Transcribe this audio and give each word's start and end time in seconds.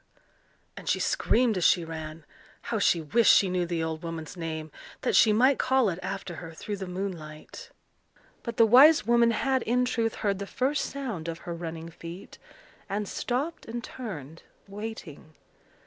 and 0.75 0.89
she 0.89 0.99
screamed 0.99 1.57
as 1.57 1.63
she 1.63 1.85
ran. 1.85 2.25
How 2.61 2.79
she 2.79 3.01
wished 3.01 3.31
she 3.31 3.51
knew 3.51 3.67
the 3.67 3.83
old 3.83 4.01
woman's 4.01 4.35
name, 4.35 4.71
that 5.01 5.15
she 5.15 5.31
might 5.31 5.59
call 5.59 5.89
it 5.89 5.99
after 6.01 6.37
her 6.37 6.53
through 6.53 6.77
the 6.77 6.87
moonlight! 6.87 7.69
But 8.41 8.57
the 8.57 8.65
wise 8.65 9.05
woman 9.05 9.29
had, 9.29 9.61
in 9.61 9.85
truth, 9.85 10.15
heard 10.15 10.39
the 10.39 10.47
first 10.47 10.85
sound 10.89 11.27
of 11.27 11.37
her 11.45 11.53
running 11.53 11.89
feet, 11.89 12.39
and 12.89 13.07
stopped 13.07 13.67
and 13.67 13.83
turned, 13.83 14.41
waiting. 14.67 15.35